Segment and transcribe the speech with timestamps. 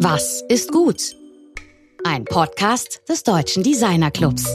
[0.00, 1.16] Was ist gut?
[2.04, 4.46] Ein Podcast des Deutschen Designer Clubs.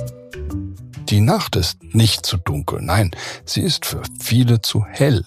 [1.10, 3.12] Die Nacht ist nicht zu dunkel, nein,
[3.44, 5.26] sie ist für viele zu hell.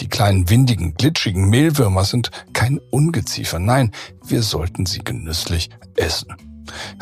[0.00, 3.90] Die kleinen windigen, glitschigen Mehlwürmer sind kein Ungeziefer, nein,
[4.24, 6.36] wir sollten sie genüsslich essen.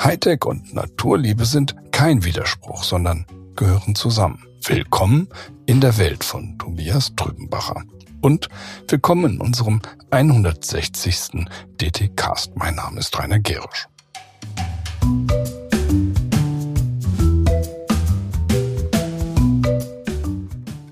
[0.02, 4.42] Hightech und Naturliebe sind kein Widerspruch, sondern gehören zusammen.
[4.62, 5.28] Willkommen
[5.66, 7.84] in der Welt von Tobias Trübenbacher.
[8.20, 8.48] Und
[8.88, 9.80] willkommen in unserem
[10.10, 11.46] 160.
[11.80, 12.56] DT-Cast.
[12.56, 13.86] Mein Name ist Rainer Gerisch.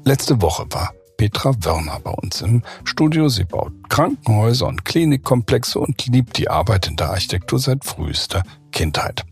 [0.04, 3.28] Letzte Woche war Petra Wörner bei uns im Studio.
[3.28, 9.24] Sie baut Krankenhäuser und Klinikkomplexe und liebt die Arbeit in der Architektur seit frühester Kindheit.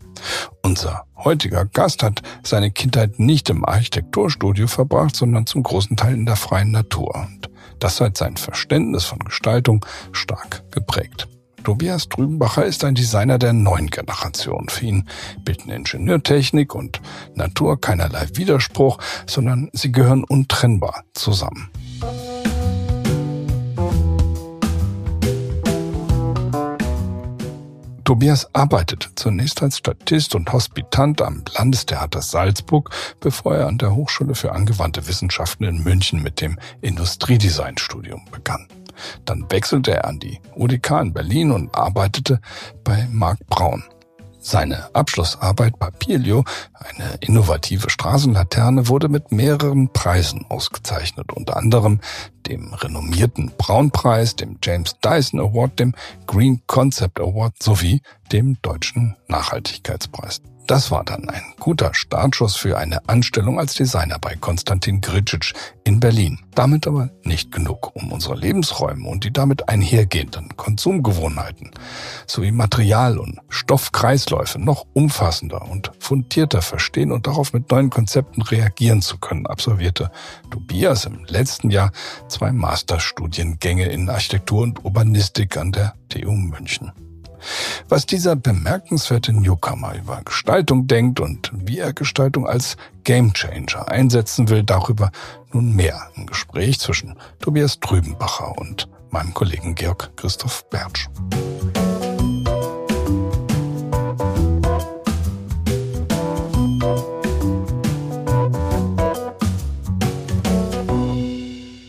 [0.61, 6.25] Unser heutiger Gast hat seine Kindheit nicht im Architekturstudio verbracht, sondern zum großen Teil in
[6.25, 7.13] der freien Natur.
[7.15, 7.49] Und
[7.83, 11.27] das hat sein Verständnis von Gestaltung stark geprägt.
[11.63, 14.67] Tobias Trübenbacher ist ein Designer der neuen Generation.
[14.69, 15.09] Für ihn
[15.43, 17.01] bilden Ingenieurtechnik und
[17.35, 21.69] Natur keinerlei Widerspruch, sondern sie gehören untrennbar zusammen.
[28.13, 34.35] Tobias arbeitet zunächst als Statist und Hospitant am Landestheater Salzburg, bevor er an der Hochschule
[34.35, 38.67] für angewandte Wissenschaften in München mit dem Industriedesign-Studium begann.
[39.25, 42.39] Dann wechselte er an die UDK in Berlin und arbeitete
[42.83, 43.83] bei Marc Braun.
[44.45, 52.01] Seine Abschlussarbeit Papilio, eine innovative Straßenlaterne, wurde mit mehreren Preisen ausgezeichnet, unter anderem
[52.47, 55.95] dem renommierten Braunpreis, dem James Dyson Award, dem
[56.27, 58.01] Green Concept Award sowie
[58.33, 60.41] dem Deutschen Nachhaltigkeitspreis.
[60.67, 65.99] Das war dann ein guter Startschuss für eine Anstellung als Designer bei Konstantin Gricic in
[65.99, 66.39] Berlin.
[66.55, 71.71] Damit aber nicht genug, um unsere Lebensräume und die damit einhergehenden Konsumgewohnheiten
[72.27, 79.01] sowie Material- und Stoffkreisläufe noch umfassender und fundierter verstehen und darauf mit neuen Konzepten reagieren
[79.01, 80.11] zu können, absolvierte
[80.49, 81.91] Tobias im letzten Jahr
[82.29, 86.93] zwei Masterstudiengänge in Architektur und Urbanistik an der TU München.
[87.89, 94.63] Was dieser bemerkenswerte Newcomer über Gestaltung denkt und wie er Gestaltung als Gamechanger einsetzen will,
[94.63, 95.11] darüber
[95.51, 101.07] nun mehr im Gespräch zwischen Tobias Trübenbacher und meinem Kollegen Georg Christoph Bertsch.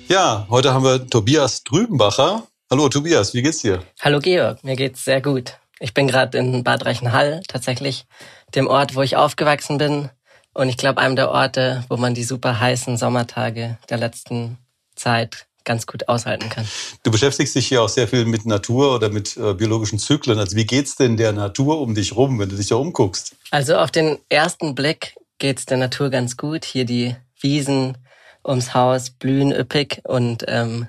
[0.09, 2.45] Ja, heute haben wir Tobias Trübenbacher.
[2.75, 3.85] Hallo Tobias, wie geht's dir?
[4.01, 5.59] Hallo Georg, mir geht's sehr gut.
[5.79, 8.05] Ich bin gerade in Bad Reichenhall, tatsächlich
[8.57, 10.11] dem Ort, wo ich aufgewachsen bin.
[10.55, 14.59] Und ich glaube, einem der Orte, wo man die super heißen Sommertage der letzten
[14.97, 16.67] Zeit ganz gut aushalten kann.
[17.05, 20.41] Du beschäftigst dich hier auch sehr viel mit Natur oder mit äh, biologischen Zyklen.
[20.41, 23.37] Also wie geht's denn der Natur um dich rum, wenn du dich da umguckst?
[23.53, 26.65] Also auf den ersten Blick geht's der Natur ganz gut.
[26.65, 27.99] Hier die Wiesen
[28.45, 30.89] ums Haus blühen üppig und ähm,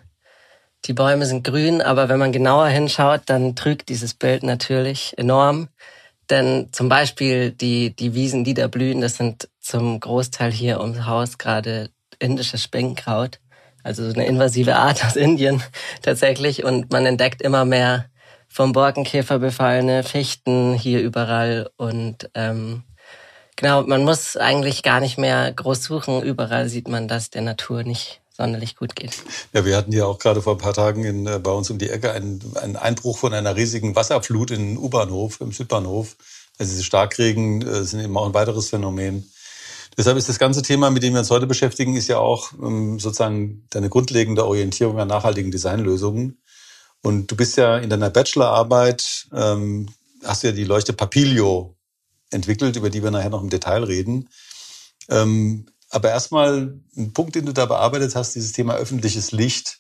[0.85, 5.69] die Bäume sind grün, aber wenn man genauer hinschaut, dann trügt dieses Bild natürlich enorm.
[6.29, 11.05] Denn zum Beispiel die, die Wiesen, die da blühen, das sind zum Großteil hier ums
[11.05, 13.39] Haus gerade indisches Springkraut.
[13.83, 15.61] Also eine invasive Art aus Indien
[16.01, 16.63] tatsächlich.
[16.63, 18.05] Und man entdeckt immer mehr
[18.47, 21.69] vom Borkenkäfer befallene Fichten hier überall.
[21.77, 22.83] Und ähm,
[23.55, 26.23] genau, man muss eigentlich gar nicht mehr groß suchen.
[26.23, 29.23] Überall sieht man, dass der Natur nicht sonderlich gut geht.
[29.53, 31.77] Ja, wir hatten ja auch gerade vor ein paar Tagen in, äh, bei uns um
[31.77, 36.15] die Ecke einen, einen Einbruch von einer riesigen Wasserflut in den U-Bahnhof, im Südbahnhof.
[36.57, 39.29] Also diese Starkregen äh, sind eben auch ein weiteres Phänomen.
[39.97, 42.99] Deshalb ist das ganze Thema, mit dem wir uns heute beschäftigen, ist ja auch ähm,
[42.99, 46.41] sozusagen deine grundlegende Orientierung an nachhaltigen Designlösungen.
[47.01, 49.87] Und du bist ja in deiner Bachelorarbeit, ähm,
[50.23, 51.75] hast ja die Leuchte Papilio
[52.31, 54.27] entwickelt, über die wir nachher noch im Detail reden.
[55.09, 59.79] Ähm, aber erstmal ein Punkt, den du da bearbeitet hast, dieses Thema öffentliches Licht,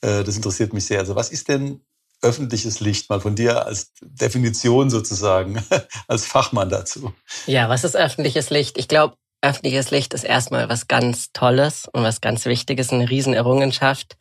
[0.00, 0.98] äh, das interessiert mich sehr.
[0.98, 1.80] Also was ist denn
[2.22, 3.10] öffentliches Licht?
[3.10, 5.62] Mal von dir als Definition sozusagen,
[6.08, 7.12] als Fachmann dazu.
[7.46, 8.78] Ja, was ist öffentliches Licht?
[8.78, 14.16] Ich glaube, öffentliches Licht ist erstmal was ganz Tolles und was ganz Wichtiges, eine Riesenerrungenschaft.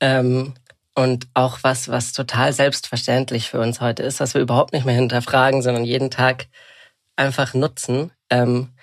[0.00, 0.54] Ähm,
[0.94, 4.94] und auch was, was total selbstverständlich für uns heute ist, was wir überhaupt nicht mehr
[4.94, 6.48] hinterfragen, sondern jeden Tag
[7.16, 8.12] einfach nutzen.
[8.28, 8.74] Ähm,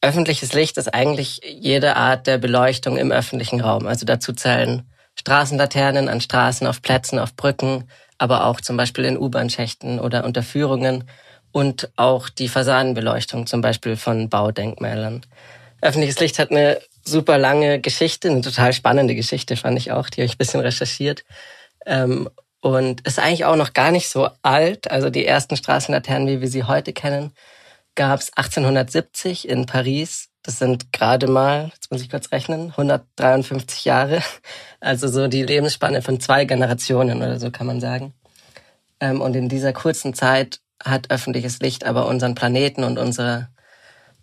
[0.00, 3.86] Öffentliches Licht ist eigentlich jede Art der Beleuchtung im öffentlichen Raum.
[3.86, 4.82] Also dazu zählen
[5.18, 7.88] Straßenlaternen an Straßen, auf Plätzen, auf Brücken,
[8.18, 11.04] aber auch zum Beispiel in U-Bahn-Schächten oder Unterführungen
[11.52, 15.22] und auch die Fassadenbeleuchtung zum Beispiel von Baudenkmälern.
[15.80, 20.20] Öffentliches Licht hat eine super lange Geschichte, eine total spannende Geschichte fand ich auch, die
[20.20, 21.24] habe ich ein bisschen recherchiert.
[21.86, 22.28] Ähm,
[22.60, 24.90] und ist eigentlich auch noch gar nicht so alt.
[24.90, 27.32] Also die ersten Straßenlaternen, wie wir sie heute kennen,
[27.96, 30.28] gab es 1870 in Paris.
[30.42, 34.22] Das sind gerade mal, jetzt muss ich kurz rechnen, 153 Jahre.
[34.78, 38.14] Also so die Lebensspanne von zwei Generationen oder so kann man sagen.
[39.00, 43.48] Ähm, und in dieser kurzen Zeit hat öffentliches Licht aber unseren Planeten und unser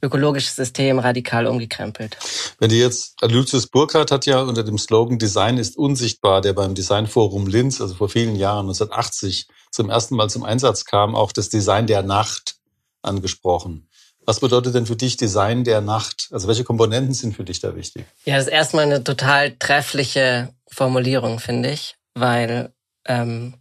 [0.02, 2.18] ökologisches System radikal umgekrempelt.
[2.60, 6.76] Wenn die jetzt, Lucius Burkhardt hat ja unter dem Slogan Design ist unsichtbar, der beim
[6.76, 11.50] Designforum Linz, also vor vielen Jahren, 1980, zum ersten Mal zum Einsatz kam, auch das
[11.50, 12.56] Design der Nacht
[13.04, 13.88] angesprochen.
[14.26, 16.30] Was bedeutet denn für dich Design der Nacht?
[16.32, 18.06] Also welche Komponenten sind für dich da wichtig?
[18.26, 22.72] Ja, das ist erstmal eine total treffliche Formulierung, finde ich, weil
[23.06, 23.56] ähm,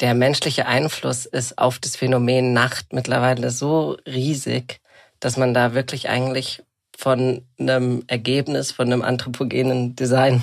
[0.00, 4.80] der menschliche Einfluss ist auf das Phänomen Nacht mittlerweile so riesig,
[5.20, 6.62] dass man da wirklich eigentlich
[6.96, 10.42] von einem Ergebnis, von einem anthropogenen Design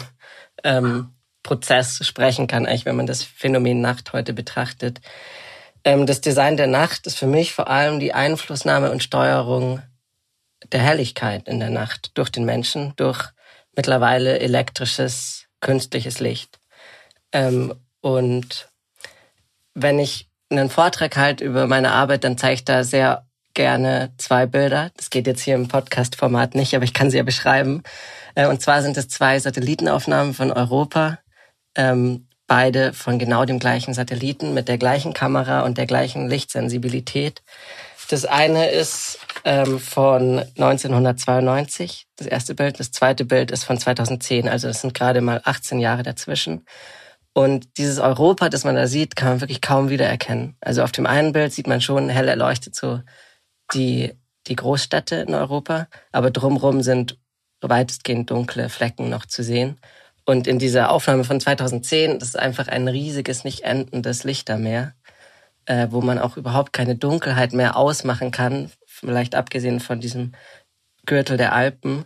[0.63, 1.09] ähm,
[1.43, 5.01] Prozess sprechen kann, eigentlich, wenn man das Phänomen Nacht heute betrachtet.
[5.83, 9.81] Ähm, das Design der Nacht ist für mich vor allem die Einflussnahme und Steuerung
[10.71, 13.29] der Helligkeit in der Nacht durch den Menschen, durch
[13.75, 16.59] mittlerweile elektrisches, künstliches Licht.
[17.31, 18.69] Ähm, und
[19.73, 24.45] wenn ich einen Vortrag halte über meine Arbeit, dann zeige ich da sehr gerne zwei
[24.45, 24.91] Bilder.
[24.95, 27.83] Das geht jetzt hier im Podcast-Format nicht, aber ich kann sie ja beschreiben.
[28.35, 31.19] Äh, und zwar sind es zwei Satellitenaufnahmen von Europa,
[31.75, 37.43] ähm, beide von genau dem gleichen Satelliten mit der gleichen Kamera und der gleichen Lichtsensibilität.
[38.09, 42.79] Das eine ist ähm, von 1992, das erste Bild.
[42.79, 46.65] Das zweite Bild ist von 2010, also das sind gerade mal 18 Jahre dazwischen.
[47.33, 50.55] Und dieses Europa, das man da sieht, kann man wirklich kaum wiedererkennen.
[50.61, 53.01] Also auf dem einen Bild sieht man schon hell erleuchtet so
[53.73, 54.13] die,
[54.47, 57.19] die Großstädte in Europa, aber drumherum sind
[57.61, 59.79] weitestgehend dunkle Flecken noch zu sehen.
[60.29, 64.93] Und in dieser Aufnahme von 2010, das ist einfach ein riesiges, nicht endendes Lichtermeer,
[65.65, 70.33] äh, wo man auch überhaupt keine Dunkelheit mehr ausmachen kann, vielleicht abgesehen von diesem
[71.05, 72.03] Gürtel der Alpen.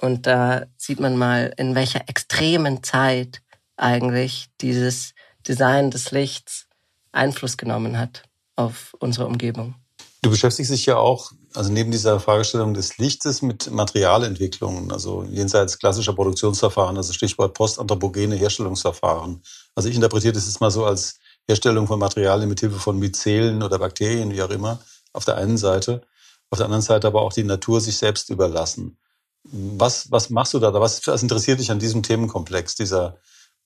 [0.00, 3.42] Und da sieht man mal, in welcher extremen Zeit
[3.76, 5.14] eigentlich dieses
[5.48, 6.68] Design des Lichts
[7.10, 8.22] Einfluss genommen hat
[8.54, 9.74] auf unsere Umgebung.
[10.22, 15.78] Du beschäftigst dich ja auch, also neben dieser Fragestellung des Lichtes, mit Materialentwicklungen, also jenseits
[15.78, 19.42] klassischer Produktionsverfahren, also Stichwort postanthropogene Herstellungsverfahren.
[19.74, 21.18] Also ich interpretiere das jetzt mal so als
[21.48, 24.80] Herstellung von Materialien mit Hilfe von Myzelen oder Bakterien, wie auch immer,
[25.12, 26.02] auf der einen Seite.
[26.50, 28.98] Auf der anderen Seite aber auch die Natur sich selbst überlassen.
[29.44, 30.72] Was, was machst du da?
[30.74, 33.16] Was, was interessiert dich an diesem Themenkomplex, dieser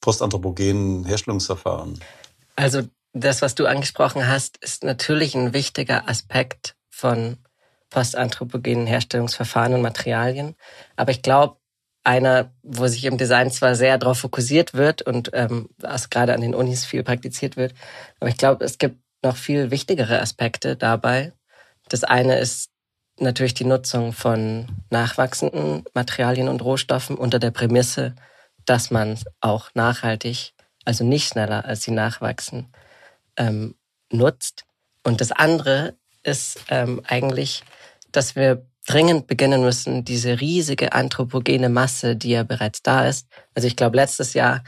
[0.01, 2.01] postanthropogenen Herstellungsverfahren?
[2.57, 2.83] Also
[3.13, 7.39] das, was du angesprochen hast, ist natürlich ein wichtiger Aspekt von
[7.91, 10.55] postanthropogenen Herstellungsverfahren und Materialien.
[10.97, 11.57] Aber ich glaube,
[12.05, 16.41] einer, wo sich im Design zwar sehr darauf fokussiert wird und ähm, was gerade an
[16.41, 17.75] den Unis viel praktiziert wird,
[18.21, 21.33] aber ich glaube, es gibt noch viel wichtigere Aspekte dabei.
[21.89, 22.71] Das eine ist
[23.19, 28.15] natürlich die Nutzung von nachwachsenden Materialien und Rohstoffen unter der Prämisse,
[28.65, 30.55] dass man auch nachhaltig,
[30.85, 32.73] also nicht schneller als sie nachwachsen,
[33.37, 33.75] ähm,
[34.11, 34.65] nutzt.
[35.05, 37.63] Und das andere ist ähm, eigentlich,
[38.12, 43.29] dass wir dringend beginnen müssen, diese riesige anthropogene Masse, die ja bereits da ist.
[43.55, 44.65] Also ich glaube, letztes Jahr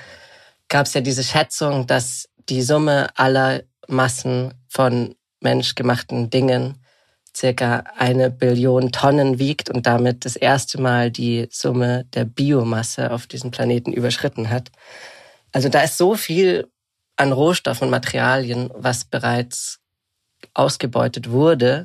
[0.68, 6.78] gab es ja diese Schätzung, dass die Summe aller Massen von menschgemachten Dingen
[7.36, 13.26] circa eine Billion Tonnen wiegt und damit das erste Mal die Summe der Biomasse auf
[13.26, 14.70] diesem Planeten überschritten hat.
[15.50, 16.70] Also da ist so viel
[17.16, 19.80] an Rohstoffen und Materialien, was bereits
[20.54, 21.84] ausgebeutet wurde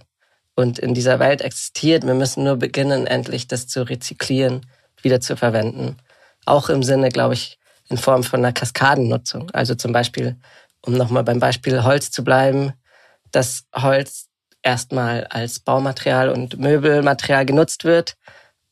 [0.58, 2.06] und in dieser Welt existiert.
[2.06, 4.66] Wir müssen nur beginnen, endlich das zu rezyklieren,
[5.04, 5.98] wieder zu verwenden.
[6.46, 7.60] Auch im Sinne, glaube ich,
[7.90, 9.52] in Form von einer Kaskadennutzung.
[9.52, 10.36] Also zum Beispiel,
[10.82, 12.74] um nochmal beim Beispiel Holz zu bleiben,
[13.32, 14.30] dass Holz
[14.64, 18.18] erstmal als Baumaterial und Möbelmaterial genutzt wird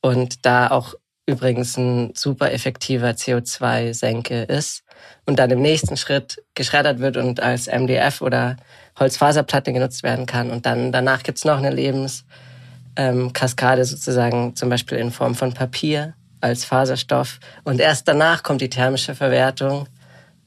[0.01, 0.95] und da auch
[1.27, 4.83] übrigens ein super effektiver CO2-Senke ist
[5.27, 8.57] und dann im nächsten Schritt geschreddert wird und als MDF oder
[8.99, 10.51] Holzfaserplatte genutzt werden kann.
[10.51, 16.13] Und dann danach gibt's noch eine Lebenskaskade ähm, sozusagen, zum Beispiel in Form von Papier
[16.41, 17.39] als Faserstoff.
[17.63, 19.87] Und erst danach kommt die thermische Verwertung,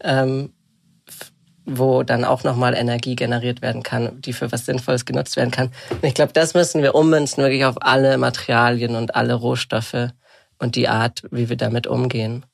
[0.02, 0.52] ähm,
[1.64, 5.70] wo dann auch nochmal Energie generiert werden kann, die für was Sinnvolles genutzt werden kann.
[5.90, 10.08] Und ich glaube, das müssen wir ummünzen wirklich auf alle Materialien und alle Rohstoffe
[10.58, 12.44] und die Art, wie wir damit umgehen.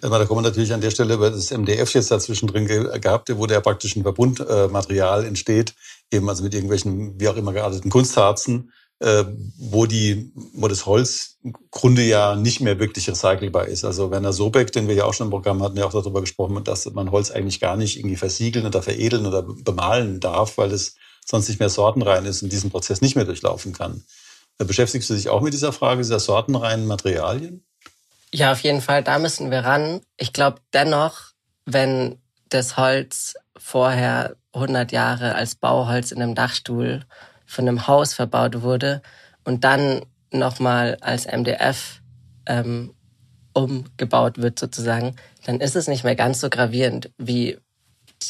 [0.00, 3.46] Da kommen wir natürlich an der Stelle über das MDF jetzt dazwischen drin gehabt, wo
[3.46, 5.74] der praktisch ein Verbundmaterial entsteht,
[6.10, 9.24] eben also mit irgendwelchen, wie auch immer gearteten Kunstharzen, äh,
[9.58, 13.84] wo die, wo das Holz im Grunde ja nicht mehr wirklich recycelbar ist.
[13.84, 16.62] Also Werner Sobeck, den wir ja auch schon im Programm hatten, ja auch darüber gesprochen,
[16.64, 20.96] dass man Holz eigentlich gar nicht irgendwie versiegeln oder veredeln oder bemalen darf, weil es
[21.24, 24.04] sonst nicht mehr sortenrein ist und diesen Prozess nicht mehr durchlaufen kann.
[24.58, 27.64] Da beschäftigst du dich auch mit dieser Frage dieser sortenreinen Materialien?
[28.32, 29.02] Ja, auf jeden Fall.
[29.02, 30.00] Da müssen wir ran.
[30.16, 31.32] Ich glaube dennoch,
[31.66, 37.04] wenn das Holz vorher 100 Jahre als Bauholz in einem Dachstuhl
[37.46, 39.02] von einem Haus verbaut wurde
[39.44, 42.00] und dann nochmal als MDF
[42.46, 42.94] ähm,
[43.52, 47.58] umgebaut wird sozusagen, dann ist es nicht mehr ganz so gravierend wie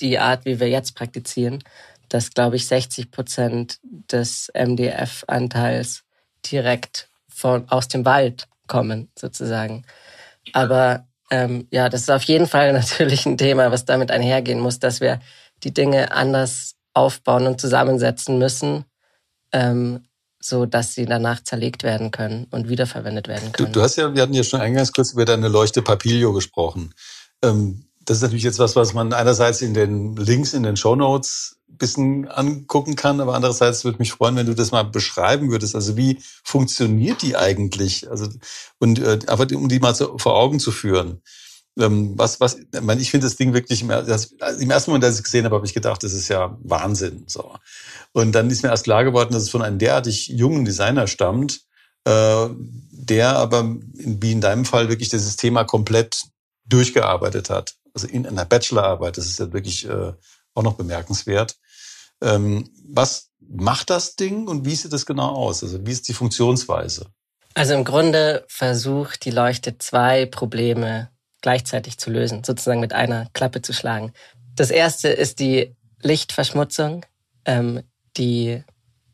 [0.00, 1.62] die Art, wie wir jetzt praktizieren,
[2.08, 6.04] dass, glaube ich, 60 Prozent des MDF-Anteils
[6.50, 9.84] direkt von, aus dem Wald kommen, sozusagen.
[10.54, 14.78] Aber ähm, ja, das ist auf jeden Fall natürlich ein Thema, was damit einhergehen muss,
[14.78, 15.20] dass wir
[15.62, 18.84] die Dinge anders aufbauen und zusammensetzen müssen,
[19.52, 20.04] ähm,
[20.40, 23.72] so dass sie danach zerlegt werden können und wiederverwendet werden können.
[23.72, 26.94] Du, du hast ja, wir hatten ja schon eingangs kurz über deine Leuchte Papilio gesprochen.
[27.42, 30.96] Ähm, das ist natürlich jetzt was, was man einerseits in den Links in den Show
[30.96, 35.74] Notes bisschen angucken kann, aber andererseits würde mich freuen, wenn du das mal beschreiben würdest.
[35.74, 38.10] Also wie funktioniert die eigentlich?
[38.10, 38.28] Also
[38.78, 41.22] und äh, einfach um die mal zu, vor Augen zu führen.
[41.78, 45.14] Ähm, was, was, ich, meine, ich finde das Ding wirklich, das, im ersten Moment, als
[45.14, 47.24] ich es gesehen habe, habe ich gedacht, das ist ja Wahnsinn.
[47.26, 47.54] So.
[48.12, 51.62] Und dann ist mir erst klar geworden, dass es von einem derartig jungen Designer stammt,
[52.04, 52.48] äh,
[52.90, 56.22] der aber, wie in deinem Fall, wirklich dieses Thema komplett
[56.66, 57.74] durchgearbeitet hat.
[57.94, 60.12] Also in einer Bachelorarbeit, das ist ja wirklich äh,
[60.60, 61.56] auch noch bemerkenswert.
[62.22, 65.62] Ähm, was macht das Ding und wie sieht das genau aus?
[65.62, 67.06] Also wie ist die Funktionsweise?
[67.54, 73.62] Also im Grunde versucht die Leuchte zwei Probleme gleichzeitig zu lösen, sozusagen mit einer Klappe
[73.62, 74.12] zu schlagen.
[74.54, 77.06] Das erste ist die Lichtverschmutzung,
[77.44, 77.82] ähm,
[78.16, 78.62] die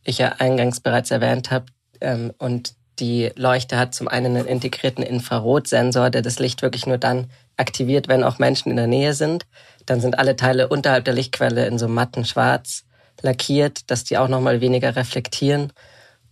[0.04, 1.66] ich ja eingangs bereits erwähnt habe.
[2.00, 6.98] Ähm, und die Leuchte hat zum einen einen integrierten Infrarotsensor, der das Licht wirklich nur
[6.98, 9.46] dann aktiviert, wenn auch Menschen in der Nähe sind.
[9.86, 12.84] Dann sind alle Teile unterhalb der Lichtquelle in so matten Schwarz
[13.22, 15.72] lackiert, dass die auch nochmal weniger reflektieren.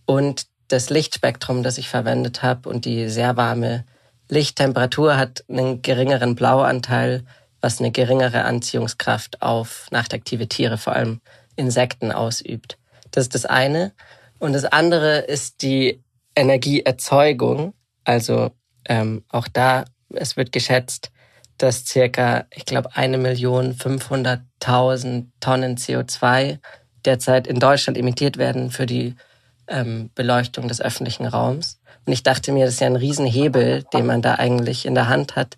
[0.05, 3.85] Und das Lichtspektrum, das ich verwendet habe und die sehr warme
[4.29, 7.23] Lichttemperatur hat einen geringeren Blauanteil,
[7.61, 11.21] was eine geringere Anziehungskraft auf nachtaktive Tiere, vor allem
[11.55, 12.77] Insekten, ausübt.
[13.11, 13.93] Das ist das eine.
[14.39, 16.03] Und das andere ist die
[16.35, 17.73] Energieerzeugung.
[18.03, 18.51] Also
[18.87, 21.11] ähm, auch da, es wird geschätzt,
[21.57, 26.59] dass circa, ich glaube, eine Million 500.000 Tonnen CO2
[27.05, 29.15] derzeit in Deutschland emittiert werden für die
[29.67, 31.79] ähm, Beleuchtung des öffentlichen Raums.
[32.05, 35.07] Und ich dachte mir, das ist ja ein Riesenhebel, den man da eigentlich in der
[35.07, 35.57] Hand hat.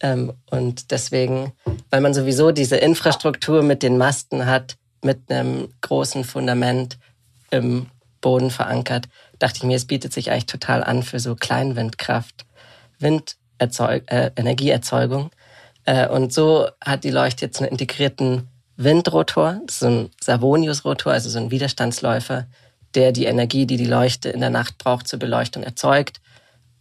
[0.00, 1.52] Ähm, und deswegen,
[1.90, 6.98] weil man sowieso diese Infrastruktur mit den Masten hat, mit einem großen Fundament
[7.50, 7.86] im
[8.20, 12.44] Boden verankert, dachte ich mir, es bietet sich eigentlich total an für so Kleinwindkraft,
[13.58, 15.30] Winderzeug äh, Energieerzeugung.
[15.84, 21.38] Äh, und so hat die Leuchte jetzt einen integrierten Windrotor, so ein Savonius-Rotor, also so
[21.38, 22.46] ein Widerstandsläufer,
[22.94, 26.20] der die Energie, die die Leuchte in der Nacht braucht zur Beleuchtung, erzeugt,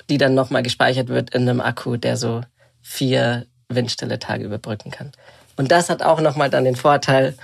[0.09, 2.41] die dann nochmal gespeichert wird in einem Akku, der so
[2.81, 5.11] vier windstille Tage überbrücken kann.
[5.57, 7.35] Und das hat auch nochmal dann den Vorteil,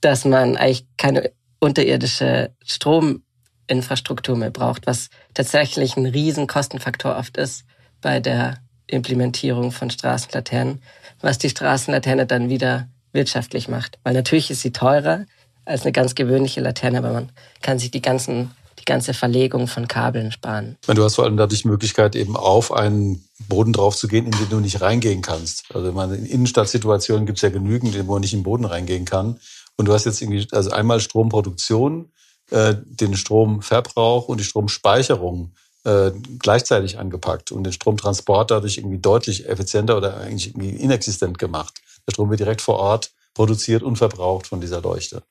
[0.00, 1.30] dass man eigentlich keine
[1.60, 7.64] unterirdische Strominfrastruktur mehr braucht, was tatsächlich ein riesen Kostenfaktor oft ist
[8.00, 8.58] bei der
[8.90, 10.82] Implementierung von Straßenlaternen,
[11.20, 13.98] was die Straßenlaterne dann wieder wirtschaftlich macht.
[14.04, 15.26] Weil natürlich ist sie teurer,
[15.64, 17.32] als eine ganz gewöhnliche Laterne, aber man
[17.62, 20.76] kann sich die ganzen die ganze Verlegung von Kabeln sparen.
[20.86, 24.32] Du hast vor allem dadurch die Möglichkeit, eben auf einen Boden drauf zu gehen, in
[24.32, 25.66] den du nicht reingehen kannst.
[25.74, 29.38] Also in Innenstadtsituationen gibt es ja genügend, wo man nicht in den Boden reingehen kann.
[29.76, 32.10] Und du hast jetzt irgendwie, also einmal Stromproduktion,
[32.50, 35.52] äh, den Stromverbrauch und die Stromspeicherung
[35.84, 41.80] äh, gleichzeitig angepackt und den Stromtransport dadurch irgendwie deutlich effizienter oder eigentlich irgendwie inexistent gemacht.
[42.06, 45.22] Der Strom wird direkt vor Ort produziert und verbraucht von dieser Leuchte.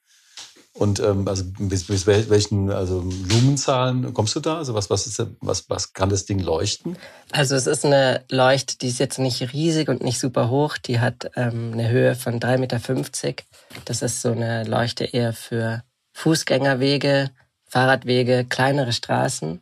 [0.74, 4.58] Und ähm, also bis, bis welchen also Lumenzahlen kommst du da?
[4.58, 6.96] Also was, was, ist, was, was kann das Ding leuchten?
[7.32, 10.78] Also es ist eine Leuchte, die ist jetzt nicht riesig und nicht super hoch.
[10.78, 13.44] Die hat ähm, eine Höhe von 3,50 Meter.
[13.86, 17.32] Das ist so eine Leuchte eher für Fußgängerwege,
[17.68, 19.62] Fahrradwege, kleinere Straßen.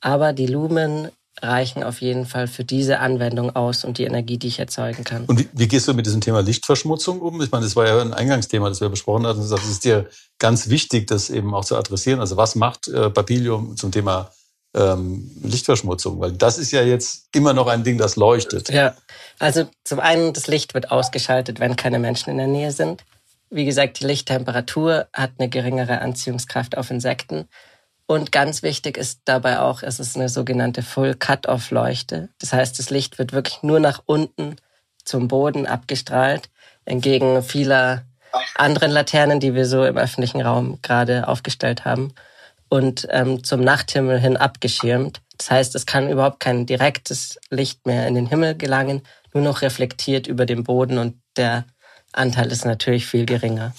[0.00, 1.10] Aber die Lumen
[1.42, 5.24] reichen auf jeden Fall für diese Anwendung aus und die Energie, die ich erzeugen kann.
[5.26, 7.42] Und wie, wie, gehst du mit diesem Thema Lichtverschmutzung um?
[7.42, 9.48] Ich meine, das war ja ein Eingangsthema, das wir besprochen hatten.
[9.48, 12.20] Das ist dir ganz wichtig, das eben auch zu adressieren.
[12.20, 14.30] Also was macht äh, Papilium zum Thema
[14.74, 16.20] ähm, Lichtverschmutzung?
[16.20, 18.70] Weil das ist ja jetzt immer noch ein Ding, das leuchtet.
[18.70, 18.94] Ja,
[19.38, 23.04] also zum einen, das Licht wird ausgeschaltet, wenn keine Menschen in der Nähe sind.
[23.50, 27.46] Wie gesagt, die Lichttemperatur hat eine geringere Anziehungskraft auf Insekten.
[28.06, 32.28] Und ganz wichtig ist dabei auch, es ist eine sogenannte Full Cut-off Leuchte.
[32.38, 34.56] Das heißt, das Licht wird wirklich nur nach unten
[35.04, 36.48] zum Boden abgestrahlt,
[36.84, 38.04] entgegen vieler
[38.54, 42.12] anderen Laternen, die wir so im öffentlichen Raum gerade aufgestellt haben
[42.68, 45.20] und ähm, zum Nachthimmel hin abgeschirmt.
[45.38, 49.62] Das heißt, es kann überhaupt kein direktes Licht mehr in den Himmel gelangen, nur noch
[49.62, 51.64] reflektiert über dem Boden und der
[52.16, 53.74] Anteil ist natürlich viel geringer.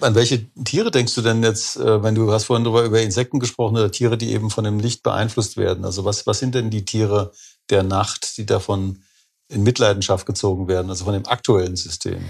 [0.00, 3.40] An welche Tiere denkst du denn jetzt, äh, wenn du hast vorhin darüber über Insekten
[3.40, 5.84] gesprochen oder Tiere, die eben von dem Licht beeinflusst werden?
[5.84, 7.32] Also was, was sind denn die Tiere
[7.70, 9.02] der Nacht, die davon
[9.48, 12.28] in Mitleidenschaft gezogen werden, also von dem aktuellen System?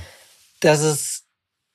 [0.61, 1.25] Das ist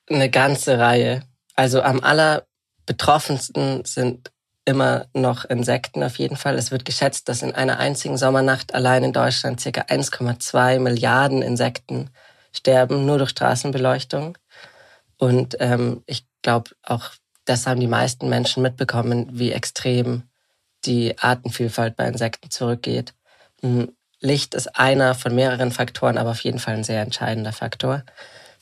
[0.08, 1.22] eine ganze Reihe.
[1.54, 4.30] Also am allerbetroffensten sind
[4.64, 6.56] immer noch Insekten auf jeden Fall.
[6.56, 12.10] Es wird geschätzt, dass in einer einzigen Sommernacht allein in Deutschland circa 1,2 Milliarden Insekten
[12.56, 14.38] sterben, nur durch Straßenbeleuchtung.
[15.16, 17.10] Und ähm, ich glaube, auch
[17.44, 20.24] das haben die meisten Menschen mitbekommen, wie extrem
[20.84, 23.14] die Artenvielfalt bei Insekten zurückgeht.
[23.62, 28.02] Hm, Licht ist einer von mehreren Faktoren, aber auf jeden Fall ein sehr entscheidender Faktor.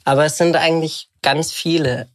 [0.05, 2.09] Aber es sind eigentlich ganz viele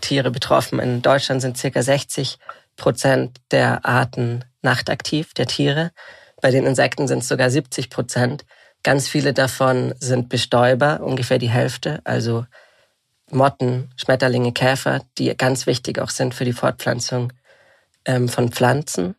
[0.00, 0.80] Tiere betroffen.
[0.80, 2.38] In Deutschland sind circa 60
[2.76, 5.92] Prozent der Arten nachtaktiv, der Tiere.
[6.40, 8.44] Bei den Insekten sind es sogar 70 Prozent.
[8.82, 12.46] Ganz viele davon sind Bestäuber, ungefähr die Hälfte, also
[13.30, 17.32] Motten, Schmetterlinge, Käfer, die ganz wichtig auch sind für die Fortpflanzung
[18.04, 19.14] ähm, von Pflanzen.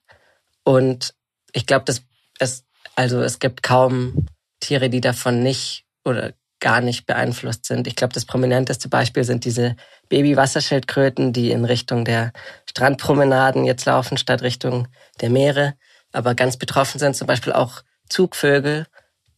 [0.63, 1.13] Und
[1.53, 2.01] ich glaube, dass
[2.39, 2.63] es,
[2.95, 4.25] also es gibt kaum
[4.59, 7.87] Tiere, die davon nicht oder gar nicht beeinflusst sind.
[7.87, 9.75] Ich glaube, das prominenteste Beispiel sind diese
[10.09, 12.33] Baby-Wasserschildkröten, die in Richtung der
[12.69, 14.87] Strandpromenaden jetzt laufen, statt Richtung
[15.21, 15.75] der Meere.
[16.11, 18.87] Aber ganz betroffen sind zum Beispiel auch Zugvögel,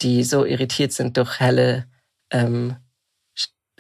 [0.02, 1.86] die so irritiert sind durch helle
[2.32, 2.76] ähm,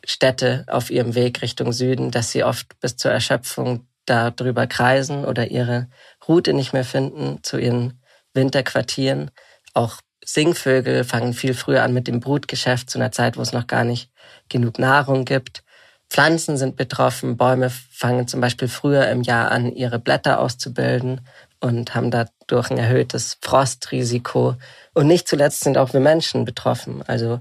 [0.04, 5.52] Städte auf ihrem Weg Richtung Süden, dass sie oft bis zur Erschöpfung darüber kreisen oder
[5.52, 5.88] ihre
[6.28, 8.02] Route nicht mehr finden zu ihren
[8.34, 9.32] Winterquartieren.
[9.74, 13.68] Auch Singvögel fangen viel früher an mit dem Brutgeschäft zu einer Zeit, wo es noch
[13.68, 14.12] gar nicht
[14.50, 15.64] genug Nahrung gibt.
[16.10, 17.38] Pflanzen sind betroffen.
[17.38, 21.22] Bäume fangen zum Beispiel früher im Jahr an, ihre Blätter auszubilden
[21.62, 24.56] und haben dadurch ein erhöhtes Frostrisiko.
[24.94, 27.04] Und nicht zuletzt sind auch wir Menschen betroffen.
[27.08, 27.40] Also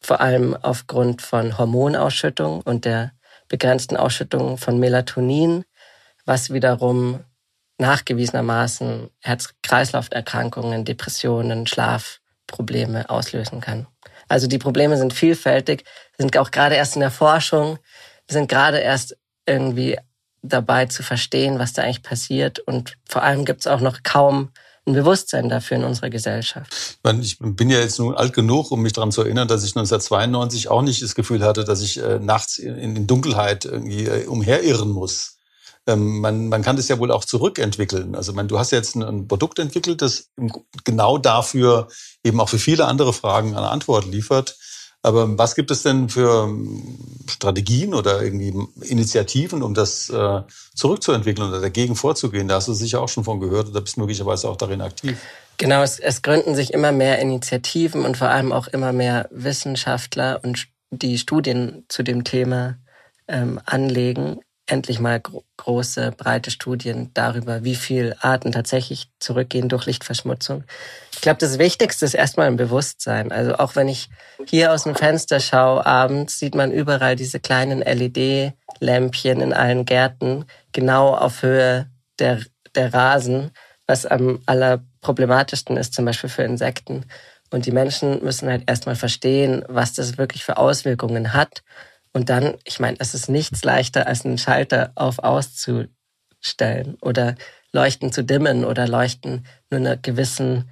[0.00, 3.12] vor allem aufgrund von Hormonausschüttung und der
[3.48, 5.64] begrenzten Ausschüttung von Melatonin,
[6.26, 7.20] was wiederum
[7.78, 13.86] nachgewiesenermaßen Herz-Kreislauf-Erkrankungen, Depressionen, Schlafprobleme auslösen kann.
[14.28, 15.84] Also die Probleme sind vielfältig,
[16.18, 17.78] sind auch gerade erst in der Forschung,
[18.28, 19.98] sind gerade erst irgendwie
[20.44, 22.60] dabei zu verstehen, was da eigentlich passiert.
[22.60, 24.50] Und vor allem gibt es auch noch kaum
[24.86, 26.98] ein Bewusstsein dafür in unserer Gesellschaft.
[27.20, 30.68] Ich bin ja jetzt nun alt genug, um mich daran zu erinnern, dass ich 1992
[30.68, 35.34] auch nicht das Gefühl hatte, dass ich äh, nachts in, Dunkelheit irgendwie äh, umherirren muss
[35.86, 38.14] ähm, man, man kann das ja wohl auch zurückentwickeln.
[38.14, 40.30] Also man, du hast jetzt ein Produkt entwickelt, das
[40.84, 41.88] genau dafür
[42.22, 44.56] eben auch für viele andere Fragen eine Antwort liefert.
[45.04, 46.48] Aber was gibt es denn für
[47.28, 50.40] Strategien oder irgendwie Initiativen, um das äh,
[50.74, 52.48] zurückzuentwickeln oder dagegen vorzugehen?
[52.48, 55.18] Da hast du sicher auch schon von gehört oder bist möglicherweise auch darin aktiv.
[55.58, 60.40] Genau, es, es gründen sich immer mehr Initiativen und vor allem auch immer mehr Wissenschaftler
[60.42, 62.78] und die Studien zu dem Thema
[63.28, 69.86] ähm, anlegen endlich mal gro große, breite Studien darüber, wie viel Arten tatsächlich zurückgehen durch
[69.86, 70.64] Lichtverschmutzung.
[71.24, 73.32] Ich glaube, das Wichtigste ist erstmal ein Bewusstsein.
[73.32, 74.10] Also auch wenn ich
[74.44, 80.44] hier aus dem Fenster schaue, abends sieht man überall diese kleinen LED-Lämpchen in allen Gärten,
[80.72, 81.86] genau auf Höhe
[82.18, 82.42] der,
[82.74, 83.52] der Rasen,
[83.86, 87.06] was am allerproblematischsten ist, zum Beispiel für Insekten.
[87.50, 91.62] Und die Menschen müssen halt erstmal verstehen, was das wirklich für Auswirkungen hat
[92.12, 97.34] und dann, ich meine, es ist nichts leichter, als einen Schalter auf auszustellen oder
[97.72, 100.68] Leuchten zu dimmen oder Leuchten nur einer gewissen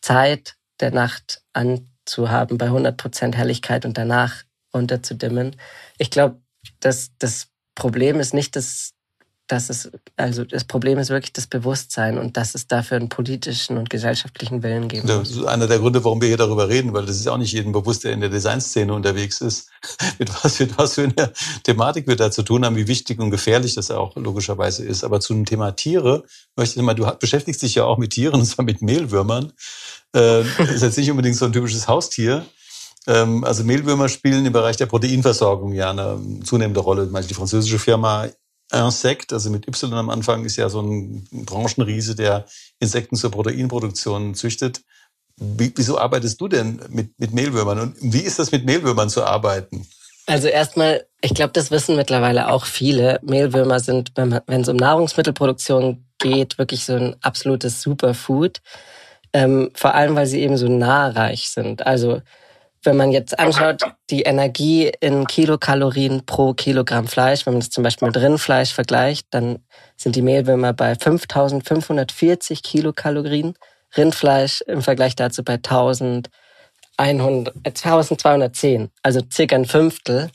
[0.00, 5.56] Zeit der Nacht anzuhaben bei 100 Prozent Helligkeit und danach runter zu dimmen.
[5.98, 6.40] Ich glaube,
[6.80, 8.92] dass das Problem ist nicht das
[9.50, 13.78] dass es, also das Problem ist wirklich das Bewusstsein und dass es dafür einen politischen
[13.78, 15.30] und gesellschaftlichen Willen geben muss.
[15.30, 17.52] Das ist einer der Gründe, warum wir hier darüber reden, weil das ist auch nicht
[17.52, 19.68] jedem bewusst, der in der Designszene unterwegs ist,
[20.20, 21.32] mit was, mit was für eine
[21.64, 25.02] Thematik wir da zu tun haben, wie wichtig und gefährlich das auch logischerweise ist.
[25.02, 26.22] Aber zu dem Thema Tiere
[26.54, 29.52] möchte ich mal, du beschäftigst dich ja auch mit Tieren, und zwar mit Mehlwürmern.
[30.12, 32.44] Äh, ist jetzt nicht unbedingt so ein typisches Haustier.
[33.06, 37.06] Ähm, also Mehlwürmer spielen im Bereich der Proteinversorgung ja eine zunehmende Rolle.
[37.06, 38.26] Die französische Firma
[38.72, 42.46] Insect, also mit Y am Anfang, ist ja so ein Branchenriese, der
[42.78, 44.82] Insekten zur Proteinproduktion züchtet.
[45.36, 49.24] Wie, wieso arbeitest du denn mit, mit Mehlwürmern und wie ist das mit Mehlwürmern zu
[49.24, 49.86] arbeiten?
[50.26, 53.18] Also erstmal, ich glaube, das wissen mittlerweile auch viele.
[53.22, 58.60] Mehlwürmer sind, wenn, wenn es um Nahrungsmittelproduktion geht, wirklich so ein absolutes Superfood.
[59.32, 61.86] Ähm, vor allem, weil sie eben so nahreich sind.
[61.86, 62.20] Also
[62.82, 67.84] wenn man jetzt anschaut, die Energie in Kilokalorien pro Kilogramm Fleisch, wenn man das zum
[67.84, 69.58] Beispiel mit Rindfleisch vergleicht, dann
[69.96, 73.54] sind die Mehlwürmer bei 5540 Kilokalorien.
[73.96, 76.30] Rindfleisch im Vergleich dazu bei 1100,
[77.66, 80.30] 1210, also circa ein Fünftel.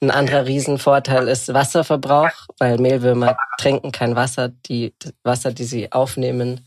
[0.00, 4.50] Ein anderer Riesenvorteil ist Wasserverbrauch, weil Mehlwürmer trinken kein Wasser.
[4.66, 6.66] Die Wasser, die sie aufnehmen,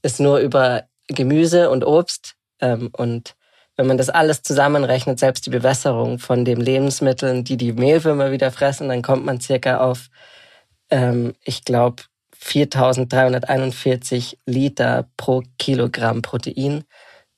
[0.00, 2.36] ist nur über Gemüse und Obst.
[2.60, 3.34] Ähm, und
[3.80, 8.50] wenn man das alles zusammenrechnet, selbst die Bewässerung von den Lebensmitteln, die die Mehlwürmer wieder
[8.50, 10.10] fressen, dann kommt man circa auf,
[10.90, 12.02] ähm, ich glaube,
[12.38, 16.84] 4.341 Liter pro Kilogramm Protein.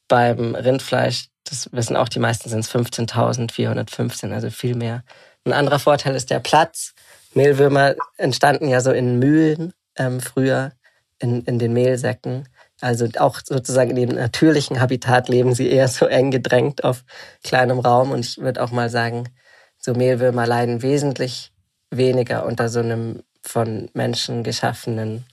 [0.09, 5.05] Beim Rindfleisch, das wissen auch die meisten, sind es 15.415, also viel mehr.
[5.45, 6.93] Ein anderer Vorteil ist der Platz.
[7.35, 10.73] Mehlwürmer entstanden ja so in Mühlen ähm, früher,
[11.21, 12.49] in, in den Mehlsäcken.
[12.83, 17.05] Also auch sozusagen in dem natürlichen Habitat leben sie eher so eng gedrängt auf
[17.45, 18.11] kleinem Raum.
[18.11, 19.29] Und ich würde auch mal sagen,
[19.79, 21.53] so Mehlwürmer leiden wesentlich
[21.91, 25.25] weniger unter so einem von Menschen geschaffenen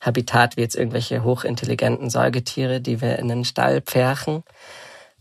[0.00, 4.42] Habitat wie jetzt irgendwelche hochintelligenten Säugetiere, die wir in den Stall pferchen.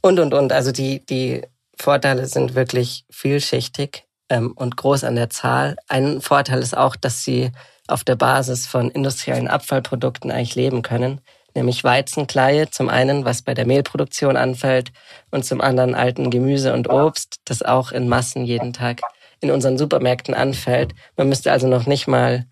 [0.02, 0.54] Und, und, und.
[0.54, 1.44] Also die, die
[1.80, 5.76] Vorteile sind wirklich vielschichtig ähm, und groß an der Zahl.
[5.88, 7.52] Ein Vorteil ist auch, dass sie
[7.88, 11.22] auf der Basis von industriellen Abfallprodukten eigentlich leben können
[11.56, 14.92] nämlich Weizenkleie zum einen, was bei der Mehlproduktion anfällt,
[15.32, 19.02] und zum anderen alten Gemüse und Obst, das auch in Massen jeden Tag
[19.42, 20.94] in unseren Supermärkten anfällt.
[21.18, 22.46] Man müsste also noch nicht mal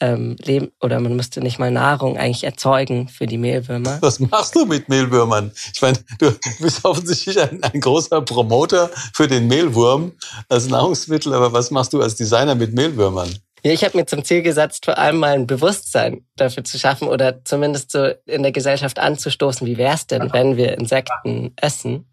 [0.00, 3.98] ähm, leben oder man müsste nicht mal Nahrung eigentlich erzeugen für die Mehlwürmer.
[4.00, 5.52] Was machst du mit Mehlwürmern?
[5.74, 10.12] Ich meine, du bist offensichtlich ein, ein großer Promoter für den Mehlwurm
[10.48, 13.28] als Nahrungsmittel, aber was machst du als Designer mit Mehlwürmern?
[13.62, 17.08] Ja, ich habe mir zum Ziel gesetzt, vor allem mal ein Bewusstsein dafür zu schaffen
[17.08, 22.08] oder zumindest so in der Gesellschaft anzustoßen, wie wäre es denn, wenn wir Insekten essen.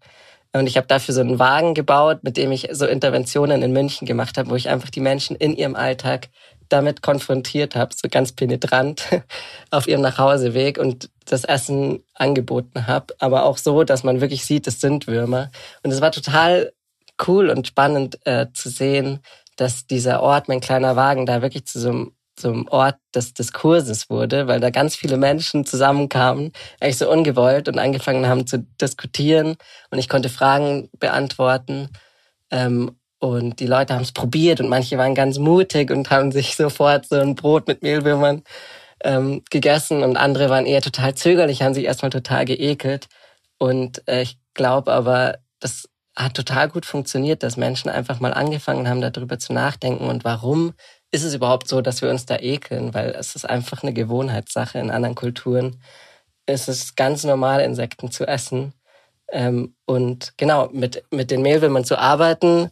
[0.52, 4.06] Und ich habe dafür so einen Wagen gebaut, mit dem ich so Interventionen in München
[4.06, 6.28] gemacht habe, wo ich einfach die Menschen in ihrem Alltag
[6.68, 9.04] damit konfrontiert habe, so ganz penetrant
[9.70, 14.66] auf ihrem Nachhauseweg und das Essen angeboten habe, aber auch so, dass man wirklich sieht,
[14.66, 15.50] es sind Würmer.
[15.82, 16.72] Und es war total
[17.26, 19.20] cool und spannend äh, zu sehen,
[19.56, 22.12] dass dieser Ort, mein kleiner Wagen, da wirklich zu so einem,
[22.44, 27.78] einem Ort des Diskurses wurde, weil da ganz viele Menschen zusammenkamen, eigentlich so ungewollt und
[27.78, 29.56] angefangen haben zu diskutieren
[29.90, 31.88] und ich konnte Fragen beantworten.
[32.50, 36.54] Ähm, und die Leute haben es probiert und manche waren ganz mutig und haben sich
[36.56, 38.42] sofort so ein Brot mit Mehlwürmern
[39.02, 43.08] ähm, gegessen und andere waren eher total zögerlich, haben sich erstmal total geekelt.
[43.58, 48.88] Und äh, ich glaube aber, das hat total gut funktioniert, dass Menschen einfach mal angefangen
[48.88, 50.72] haben, darüber zu nachdenken und warum
[51.10, 54.78] ist es überhaupt so, dass wir uns da ekeln, weil es ist einfach eine Gewohnheitssache.
[54.78, 55.80] In anderen Kulturen
[56.46, 58.72] ist es ganz normal, Insekten zu essen.
[59.30, 62.70] Ähm, und genau, mit, mit den Mehlwürmern zu arbeiten,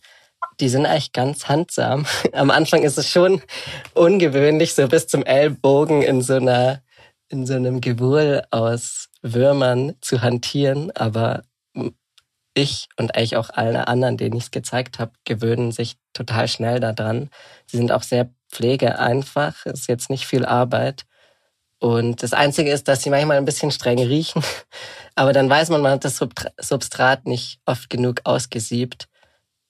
[0.61, 2.07] die sind eigentlich ganz handsam.
[2.33, 3.43] Am Anfang ist es schon
[3.95, 6.83] ungewöhnlich, so bis zum Ellbogen in so einer,
[7.29, 11.43] in so einem Gewurl aus Würmern zu hantieren, aber
[12.55, 16.81] ich und eigentlich auch alle anderen, denen ich es gezeigt habe, gewöhnen sich total schnell
[16.81, 17.31] daran.
[17.67, 21.05] Sie sind auch sehr pflegeeinfach, ist jetzt nicht viel Arbeit.
[21.81, 24.43] Und das Einzige ist, dass sie manchmal ein bisschen streng riechen.
[25.17, 29.09] Aber dann weiß man, man hat das Substrat nicht oft genug ausgesiebt.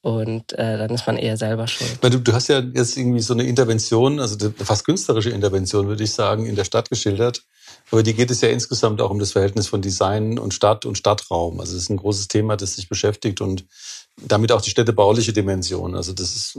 [0.05, 1.97] Und äh, dann ist man eher selber schuld.
[2.03, 6.05] Du, du hast ja jetzt irgendwie so eine Intervention, also eine fast künstlerische Intervention, würde
[6.05, 7.43] ich sagen, in der Stadt geschildert.
[7.91, 10.99] Aber die geht es ja insgesamt auch um das Verhältnis von Design und Stadt und
[10.99, 11.59] Stadtraum.
[11.59, 13.65] Also es ist ein großes Thema, das sich beschäftigt und
[14.19, 15.97] damit auch die städtebauliche Dimension.
[15.97, 16.59] Also das ist,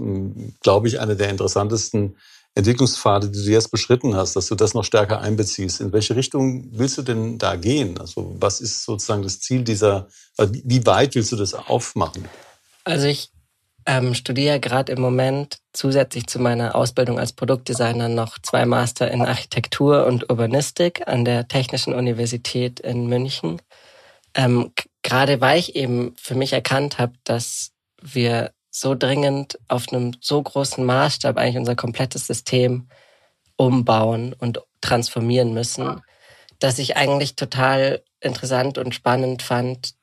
[0.64, 2.16] glaube ich, eine der interessantesten
[2.56, 5.82] Entwicklungspfade, die du jetzt beschritten hast, dass du das noch stärker einbeziehst.
[5.82, 8.00] In welche Richtung willst du denn da gehen?
[8.00, 12.26] Also was ist sozusagen das Ziel dieser, also wie weit willst du das aufmachen?
[12.86, 13.32] Also ich
[13.86, 19.22] ähm, studiere gerade im Moment zusätzlich zu meiner Ausbildung als Produktdesigner noch zwei Master in
[19.22, 23.62] Architektur und Urbanistik an der Technischen Universität in München.
[24.34, 24.72] Ähm,
[25.04, 27.72] gerade weil ich eben für mich erkannt habe, dass
[28.02, 32.90] wir so dringend auf einem so großen Maßstab eigentlich unser komplettes System
[33.56, 36.02] umbauen und transformieren müssen,
[36.60, 39.94] dass ich eigentlich total interessant und spannend fand,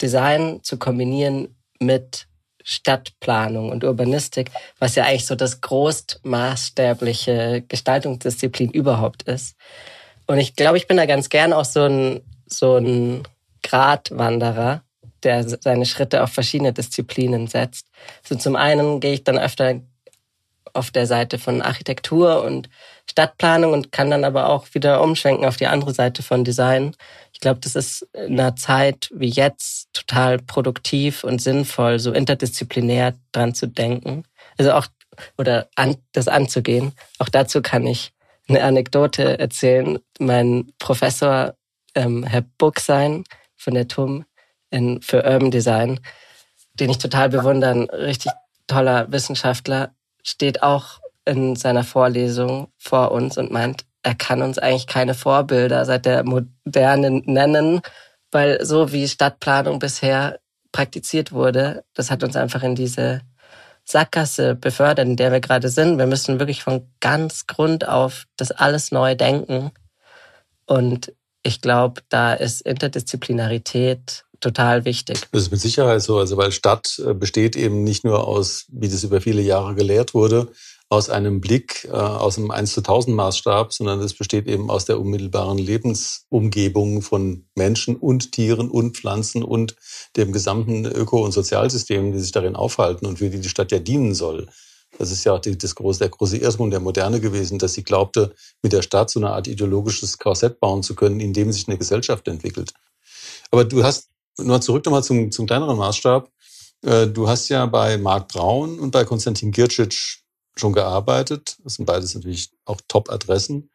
[0.00, 2.28] Design zu kombinieren mit
[2.64, 9.56] Stadtplanung und Urbanistik, was ja eigentlich so das großmaßstäbliche Gestaltungsdisziplin überhaupt ist.
[10.26, 13.22] Und ich glaube, ich bin da ganz gern auch so ein, so ein
[13.62, 14.82] Gratwanderer,
[15.22, 17.86] der seine Schritte auf verschiedene Disziplinen setzt.
[18.22, 19.80] So zum einen gehe ich dann öfter
[20.74, 22.68] auf der Seite von Architektur und
[23.08, 26.96] Stadtplanung und kann dann aber auch wieder umschwenken auf die andere Seite von Design.
[27.42, 33.14] Ich glaube, das ist in einer Zeit wie jetzt total produktiv und sinnvoll, so interdisziplinär
[33.32, 34.22] dran zu denken.
[34.58, 34.86] Also auch,
[35.36, 36.92] oder an, das anzugehen.
[37.18, 38.12] Auch dazu kann ich
[38.46, 39.98] eine Anekdote erzählen.
[40.20, 41.56] Mein Professor,
[41.96, 43.24] ähm, Herr Buchsein
[43.56, 44.24] von der TUM
[44.70, 45.98] in, für Urban Design,
[46.74, 48.30] den ich total bewundere, ein richtig
[48.68, 54.86] toller Wissenschaftler, steht auch in seiner Vorlesung vor uns und meint, er kann uns eigentlich
[54.86, 57.80] keine Vorbilder seit der Moderne nennen,
[58.30, 60.40] weil so wie Stadtplanung bisher
[60.72, 63.20] praktiziert wurde, das hat uns einfach in diese
[63.84, 65.98] Sackgasse befördert, in der wir gerade sind.
[65.98, 69.70] Wir müssen wirklich von ganz Grund auf das alles neu denken.
[70.66, 71.12] Und
[71.42, 75.20] ich glaube, da ist Interdisziplinarität total wichtig.
[75.32, 78.88] Das ist mit Sicherheit so, also weil Stadt äh, besteht eben nicht nur aus, wie
[78.88, 80.48] das über viele Jahre gelehrt wurde,
[80.92, 84.84] aus einem Blick, äh, aus einem 1 zu 1000 Maßstab, sondern es besteht eben aus
[84.84, 89.74] der unmittelbaren Lebensumgebung von Menschen und Tieren und Pflanzen und
[90.18, 93.78] dem gesamten Öko- und Sozialsystem, die sich darin aufhalten und für die die Stadt ja
[93.78, 94.48] dienen soll.
[94.98, 97.84] Das ist ja auch die, das große, der große Irrtum der Moderne gewesen, dass sie
[97.84, 101.68] glaubte, mit der Stadt so eine Art ideologisches Korsett bauen zu können, in dem sich
[101.68, 102.74] eine Gesellschaft entwickelt.
[103.50, 106.30] Aber du hast, nur zurück nochmal zum, zum kleineren Maßstab.
[106.82, 110.21] Äh, du hast ja bei Marc Braun und bei Konstantin Gircic
[110.56, 111.56] schon gearbeitet.
[111.64, 113.70] Das sind beides natürlich auch Top-Adressen.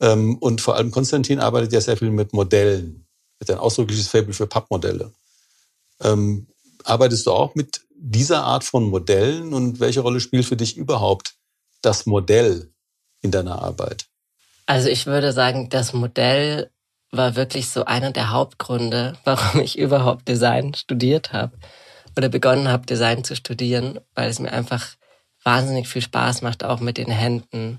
[0.00, 3.06] Ähm, und vor allem Konstantin arbeitet ja sehr viel mit Modellen.
[3.40, 5.12] Mit ein ausdrückliches Fable für Pappmodelle.
[6.00, 6.46] Ähm,
[6.84, 11.34] arbeitest du auch mit dieser Art von Modellen und welche Rolle spielt für dich überhaupt
[11.82, 12.72] das Modell
[13.22, 14.06] in deiner Arbeit?
[14.66, 16.70] Also ich würde sagen, das Modell
[17.10, 21.56] war wirklich so einer der Hauptgründe, warum ich überhaupt Design studiert habe
[22.16, 24.94] oder begonnen habe, Design zu studieren, weil es mir einfach
[25.44, 27.78] wahnsinnig viel Spaß macht, auch mit den Händen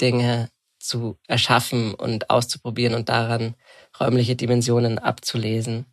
[0.00, 3.54] Dinge zu erschaffen und auszuprobieren und daran
[3.98, 5.86] räumliche Dimensionen abzulesen.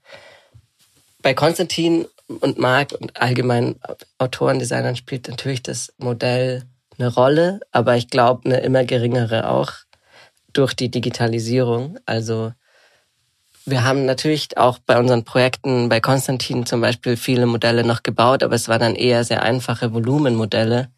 [1.22, 3.76] Bei Konstantin und Marc und allgemein
[4.18, 6.64] Autoren, Designern spielt natürlich das Modell
[6.98, 9.72] eine Rolle, aber ich glaube eine immer geringere auch
[10.52, 11.98] durch die Digitalisierung.
[12.06, 12.54] Also
[13.66, 18.44] wir haben natürlich auch bei unseren Projekten, bei Konstantin zum Beispiel, viele Modelle noch gebaut,
[18.44, 20.90] aber es waren dann eher sehr einfache Volumenmodelle,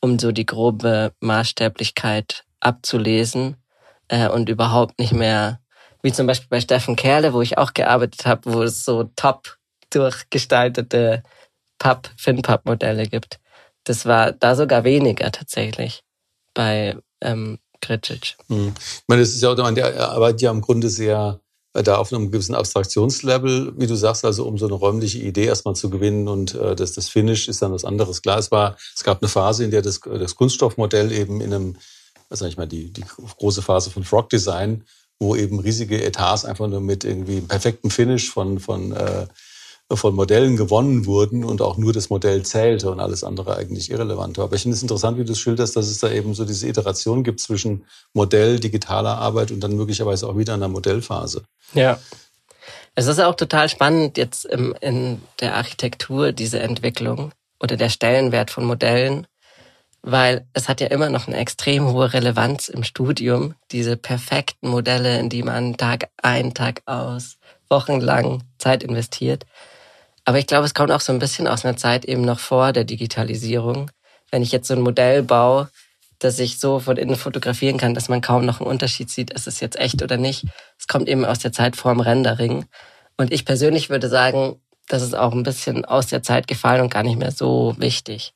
[0.00, 3.56] um so die grobe Maßstäblichkeit abzulesen
[4.08, 5.60] äh, und überhaupt nicht mehr,
[6.02, 9.56] wie zum Beispiel bei Steffen Kerle, wo ich auch gearbeitet habe, wo es so top
[9.90, 11.22] durchgestaltete
[11.78, 13.40] Papp, Finpapp-Modelle gibt.
[13.84, 16.02] Das war da sogar weniger tatsächlich
[16.54, 18.36] bei ähm, Gricic.
[18.48, 18.74] Hm.
[18.78, 21.40] Ich meine, das ist ja auch, der arbeitet ja im Grunde sehr
[21.72, 25.76] da auf einem gewissen Abstraktionslevel, wie du sagst, also um so eine räumliche Idee erstmal
[25.76, 28.22] zu gewinnen und äh, das, das Finish ist dann was anderes.
[28.22, 31.76] Klar, es war, es gab eine Phase, in der das, das Kunststoffmodell eben in einem,
[32.28, 33.04] was sag ich mal, die, die
[33.38, 34.84] große Phase von Frog Design,
[35.20, 39.26] wo eben riesige Etats einfach nur mit irgendwie perfektem Finish von, von äh,
[39.96, 44.38] von Modellen gewonnen wurden und auch nur das Modell zählte und alles andere eigentlich irrelevant
[44.38, 44.44] war.
[44.44, 46.68] Aber ich finde es interessant, wie du es schilderst, dass es da eben so diese
[46.68, 51.42] Iteration gibt zwischen Modell, digitaler Arbeit und dann möglicherweise auch wieder einer Modellphase.
[51.74, 51.98] Ja.
[52.94, 58.64] Es ist auch total spannend jetzt in der Architektur, diese Entwicklung oder der Stellenwert von
[58.64, 59.26] Modellen,
[60.02, 65.18] weil es hat ja immer noch eine extrem hohe Relevanz im Studium, diese perfekten Modelle,
[65.18, 67.36] in die man Tag ein, Tag aus,
[67.68, 69.44] wochenlang Zeit investiert.
[70.30, 72.72] Aber ich glaube, es kommt auch so ein bisschen aus einer Zeit eben noch vor
[72.72, 73.90] der Digitalisierung.
[74.30, 75.68] Wenn ich jetzt so ein Modell baue,
[76.20, 79.48] das ich so von innen fotografieren kann, dass man kaum noch einen Unterschied sieht, ist
[79.48, 80.44] es jetzt echt oder nicht.
[80.78, 82.66] Es kommt eben aus der Zeit vorm Rendering.
[83.16, 86.94] Und ich persönlich würde sagen, das ist auch ein bisschen aus der Zeit gefallen und
[86.94, 88.32] gar nicht mehr so wichtig.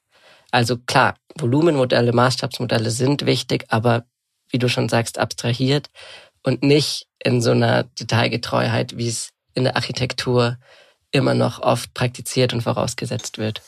[0.50, 4.02] Also klar, Volumenmodelle, Maßstabsmodelle sind wichtig, aber
[4.48, 5.90] wie du schon sagst, abstrahiert
[6.42, 10.58] und nicht in so einer Detailgetreuheit, wie es in der Architektur
[11.14, 13.62] immer noch oft praktiziert und vorausgesetzt wird.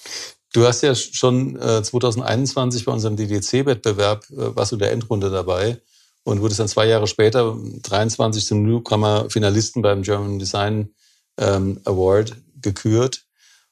[0.53, 5.31] Du hast ja schon äh, 2021 bei unserem DDC-Wettbewerb, äh, warst du in der Endrunde
[5.31, 5.81] dabei
[6.25, 10.91] und wurdest dann zwei Jahre später, 23 zum Newcomer-Finalisten beim German Design
[11.39, 13.25] ähm, Award gekürt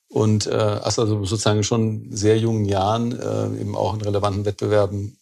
[0.09, 5.17] und äh, hast also sozusagen schon sehr jungen Jahren äh, eben auch in relevanten Wettbewerben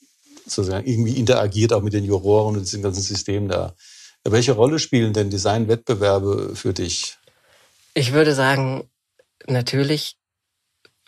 [0.44, 3.74] sozusagen irgendwie interagiert, auch mit den Juroren und diesem ganzen System da.
[4.24, 7.16] Welche Rolle spielen denn Designwettbewerbe für dich?
[7.94, 8.88] Ich würde sagen,
[9.46, 10.16] natürlich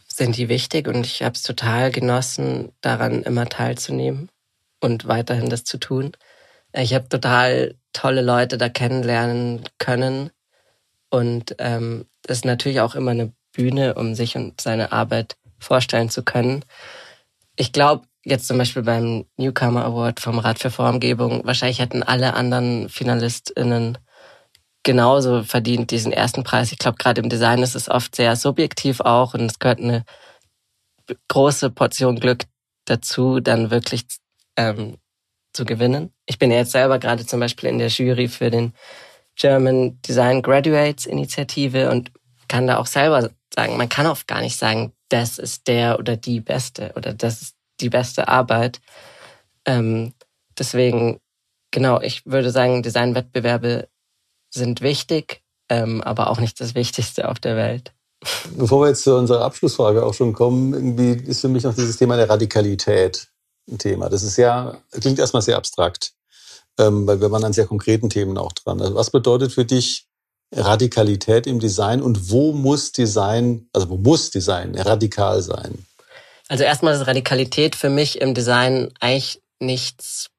[0.07, 4.31] sind die wichtig und ich habe es total genossen, daran immer teilzunehmen
[4.81, 6.13] und weiterhin das zu tun.
[6.75, 10.31] Ich habe total tolle Leute da kennenlernen können
[11.09, 16.11] und ähm, das ist natürlich auch immer eine Bühne, um sich und seine Arbeit vorstellen
[16.11, 16.67] zu können.
[17.57, 22.35] Ich glaube, jetzt zum Beispiel beim Newcomer Award vom Rat für Formgebung, wahrscheinlich hätten alle
[22.35, 23.97] anderen FinalistInnen
[24.85, 26.71] genauso verdient diesen ersten Preis.
[26.71, 30.05] Ich glaube, gerade im Design ist es oft sehr subjektiv auch und es gehört eine
[31.29, 32.45] große Portion Glück
[32.85, 34.07] dazu, dann wirklich
[34.57, 34.99] ähm,
[35.53, 36.13] zu gewinnen.
[36.27, 38.75] Ich bin ja jetzt selber gerade zum Beispiel in der Jury für den
[39.37, 42.13] German Design Graduates Initiative und
[42.49, 46.17] kann da auch selber sagen, man kann oft gar nicht sagen, das ist der oder
[46.17, 48.81] die beste oder das ist die beste Arbeit.
[49.65, 50.13] Ähm,
[50.59, 51.21] deswegen,
[51.71, 53.89] genau, ich würde sagen, Designwettbewerbe
[54.55, 57.93] sind wichtig, ähm, aber auch nicht das Wichtigste auf der Welt.
[58.57, 61.97] Bevor wir jetzt zu unserer Abschlussfrage auch schon kommen, irgendwie ist für mich noch dieses
[61.97, 63.29] Thema der Radikalität
[63.71, 64.09] ein Thema.
[64.09, 66.13] Das ist ja, klingt erstmal sehr abstrakt,
[66.79, 68.81] ähm, weil wir waren an sehr konkreten Themen auch dran.
[68.81, 70.07] Also was bedeutet für dich
[70.53, 75.85] Radikalität im Design und wo muss Design, also wo muss Design radikal sein?
[76.49, 80.31] Also erstmal ist Radikalität für mich im Design eigentlich nichts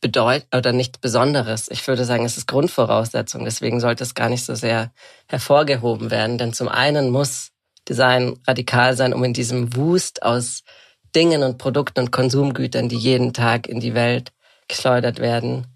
[0.00, 1.68] bedeut oder nichts Besonderes.
[1.70, 3.44] Ich würde sagen, es ist Grundvoraussetzung.
[3.44, 4.92] Deswegen sollte es gar nicht so sehr
[5.28, 6.38] hervorgehoben werden.
[6.38, 7.50] Denn zum einen muss
[7.88, 10.62] Design radikal sein, um in diesem Wust aus
[11.14, 14.32] Dingen und Produkten und Konsumgütern, die jeden Tag in die Welt
[14.68, 15.66] geschleudert werden,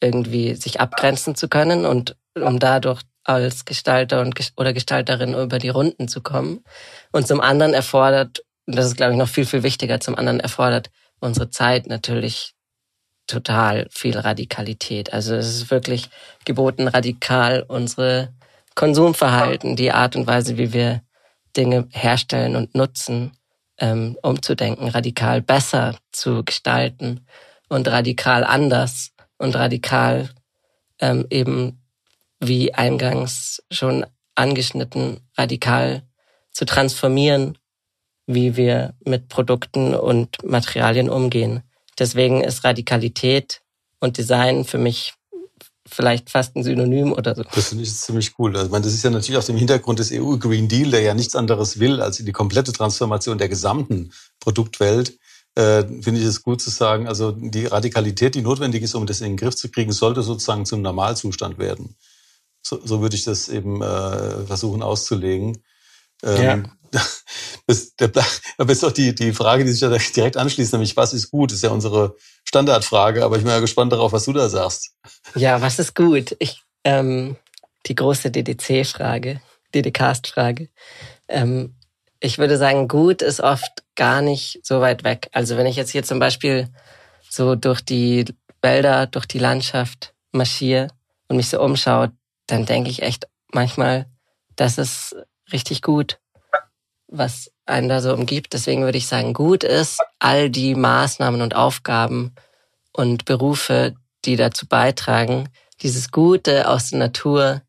[0.00, 5.68] irgendwie sich abgrenzen zu können und um dadurch als Gestalter und oder Gestalterin über die
[5.68, 6.62] Runden zu kommen.
[7.10, 10.38] Und zum anderen erfordert, und das ist glaube ich noch viel, viel wichtiger, zum anderen
[10.38, 12.55] erfordert unsere Zeit natürlich
[13.26, 15.12] total viel Radikalität.
[15.12, 16.10] Also es ist wirklich
[16.44, 18.32] geboten, radikal unsere
[18.74, 21.02] Konsumverhalten, die Art und Weise, wie wir
[21.56, 23.32] Dinge herstellen und nutzen,
[23.78, 27.26] ähm, umzudenken, radikal besser zu gestalten
[27.68, 30.30] und radikal anders und radikal
[31.00, 31.82] ähm, eben,
[32.38, 36.02] wie eingangs schon angeschnitten, radikal
[36.52, 37.56] zu transformieren,
[38.26, 41.62] wie wir mit Produkten und Materialien umgehen.
[41.98, 43.62] Deswegen ist Radikalität
[44.00, 45.14] und Design für mich
[45.88, 47.44] vielleicht fast ein Synonym oder so.
[47.54, 48.54] Das finde ich ziemlich cool.
[48.54, 51.00] Also, ich meine, das ist ja natürlich auf dem Hintergrund des EU Green Deal, der
[51.00, 55.18] ja nichts anderes will, als die komplette Transformation der gesamten Produktwelt.
[55.54, 59.20] Äh, finde ich es gut zu sagen, also die Radikalität, die notwendig ist, um das
[59.20, 61.96] in den Griff zu kriegen, sollte sozusagen zum Normalzustand werden.
[62.62, 65.62] So, so würde ich das eben äh, versuchen auszulegen.
[66.22, 66.62] Ähm, ja.
[67.66, 67.92] Das,
[68.58, 71.52] aber ist doch die, die Frage, die sich da direkt anschließt, nämlich was ist gut,
[71.52, 74.92] ist ja unsere Standardfrage, aber ich bin ja gespannt darauf, was du da sagst.
[75.34, 76.36] Ja, was ist gut?
[76.38, 77.36] Ich, ähm,
[77.86, 79.40] die große DDC-Frage,
[79.74, 80.68] DDCast-Frage.
[81.28, 81.74] Ähm,
[82.20, 85.28] ich würde sagen, gut ist oft gar nicht so weit weg.
[85.32, 86.68] Also wenn ich jetzt hier zum Beispiel
[87.28, 88.26] so durch die
[88.62, 90.88] Wälder, durch die Landschaft marschiere
[91.28, 92.12] und mich so umschaue,
[92.46, 94.06] dann denke ich echt manchmal,
[94.54, 95.16] das ist
[95.52, 96.18] richtig gut
[97.08, 98.52] was einen da so umgibt.
[98.52, 102.34] Deswegen würde ich sagen, gut ist, all die Maßnahmen und Aufgaben
[102.92, 105.48] und Berufe, die dazu beitragen,
[105.82, 107.62] dieses Gute aus der Natur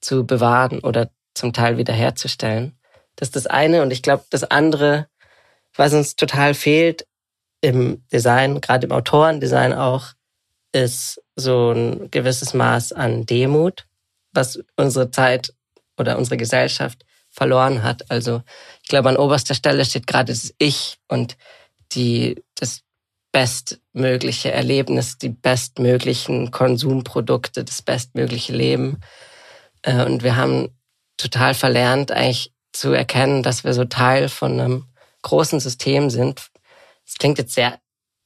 [0.00, 2.78] zu bewahren oder zum Teil wiederherzustellen.
[3.16, 3.82] Das ist das eine.
[3.82, 5.08] Und ich glaube, das andere,
[5.74, 7.06] was uns total fehlt
[7.60, 10.12] im Design, gerade im Autorendesign auch,
[10.72, 13.86] ist so ein gewisses Maß an Demut,
[14.32, 15.52] was unsere Zeit
[15.98, 18.10] oder unsere Gesellschaft verloren hat.
[18.10, 18.42] Also
[18.82, 21.36] ich glaube, an oberster Stelle steht gerade das Ich und
[21.92, 22.82] die, das
[23.32, 29.00] bestmögliche Erlebnis, die bestmöglichen Konsumprodukte, das bestmögliche Leben.
[29.82, 30.68] Äh, und wir haben
[31.16, 34.86] total verlernt, eigentlich zu erkennen, dass wir so Teil von einem
[35.22, 36.50] großen System sind.
[37.04, 37.78] Das klingt jetzt sehr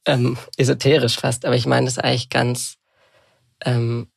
[0.05, 2.77] ähm, esoterisch fast, aber ich meine das eigentlich ganz
[3.63, 4.07] ähm,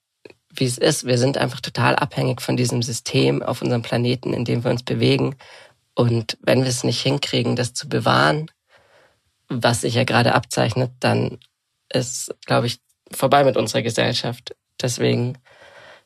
[0.55, 1.07] wie es ist.
[1.07, 4.83] Wir sind einfach total abhängig von diesem System auf unserem Planeten, in dem wir uns
[4.83, 5.37] bewegen.
[5.95, 8.51] Und wenn wir es nicht hinkriegen, das zu bewahren,
[9.49, 11.39] was sich ja gerade abzeichnet, dann
[11.93, 12.81] ist, glaube ich,
[13.11, 14.55] vorbei mit unserer Gesellschaft.
[14.81, 15.39] Deswegen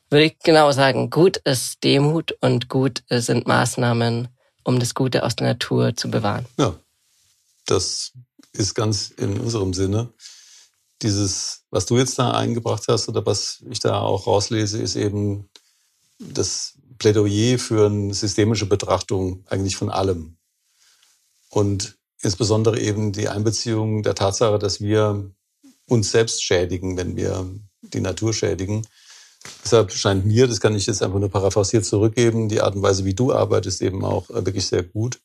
[0.09, 4.29] würde ich genau sagen, gut ist Demut und gut sind Maßnahmen,
[4.63, 6.45] um das Gute aus der Natur zu bewahren.
[6.57, 6.75] Ja,
[7.65, 8.13] das
[8.53, 10.09] ist ganz in unserem Sinne
[11.03, 15.49] dieses, was du jetzt da eingebracht hast oder was ich da auch rauslese, ist eben
[16.19, 20.37] das Plädoyer für eine systemische Betrachtung eigentlich von allem.
[21.49, 25.29] Und insbesondere eben die Einbeziehung der Tatsache, dass wir
[25.87, 27.45] uns selbst schädigen, wenn wir
[27.81, 28.87] die Natur schädigen.
[29.63, 33.03] Deshalb scheint mir, das kann ich jetzt einfach nur paraphrasiert zurückgeben, die Art und Weise,
[33.03, 35.19] wie du arbeitest, eben auch wirklich sehr gut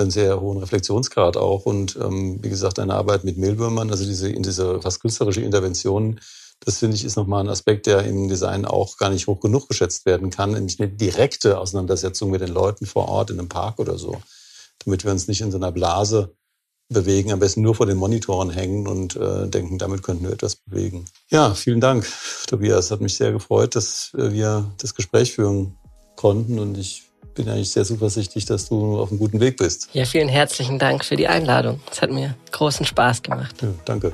[0.00, 1.66] einen sehr hohen Reflexionsgrad auch.
[1.66, 6.20] Und ähm, wie gesagt, eine Arbeit mit Mehlwürmern, also diese, in diese fast künstlerische Intervention,
[6.60, 9.68] das finde ich ist nochmal ein Aspekt, der im Design auch gar nicht hoch genug
[9.68, 13.78] geschätzt werden kann, nämlich eine direkte Auseinandersetzung mit den Leuten vor Ort in einem Park
[13.78, 14.20] oder so,
[14.84, 16.34] damit wir uns nicht in so einer Blase
[16.90, 20.56] bewegen, am besten nur vor den Monitoren hängen und äh, denken, damit könnten wir etwas
[20.56, 21.06] bewegen.
[21.30, 22.06] Ja, vielen Dank,
[22.46, 22.90] Tobias.
[22.90, 25.78] Hat mich sehr gefreut, dass wir das Gespräch führen
[26.16, 29.88] konnten und ich bin eigentlich sehr zuversichtlich, dass du auf einem guten Weg bist.
[29.92, 31.80] Ja, vielen herzlichen Dank für die Einladung.
[31.90, 33.56] Es hat mir großen Spaß gemacht.
[33.62, 34.12] Ja, danke.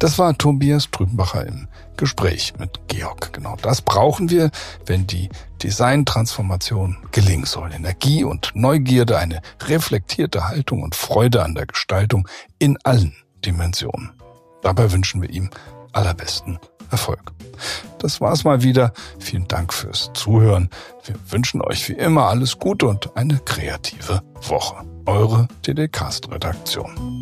[0.00, 1.68] Das war Tobias Trübenbacher im
[1.98, 3.34] Gespräch mit Georg.
[3.34, 4.50] Genau das brauchen wir,
[4.86, 5.28] wenn die
[5.62, 7.70] Designtransformation gelingen soll.
[7.70, 12.26] Energie und Neugierde, eine reflektierte Haltung und Freude an der Gestaltung
[12.58, 13.14] in allen
[13.44, 14.12] Dimensionen.
[14.62, 15.50] Dabei wünschen wir ihm
[15.92, 16.58] allerbesten
[16.90, 17.32] Erfolg.
[17.98, 18.92] Das war's mal wieder.
[19.18, 20.70] Vielen Dank fürs Zuhören.
[21.04, 24.84] Wir wünschen euch wie immer alles Gute und eine kreative Woche.
[25.06, 27.20] Eure TDcast Redaktion.